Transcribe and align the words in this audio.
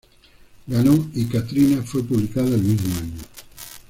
Ganó 0.65 1.11
y 1.13 1.25
"Katrina" 1.25 1.83
fue 1.83 2.01
publicada 2.01 2.47
el 2.55 2.63
mismo 2.63 2.95
año. 2.95 3.21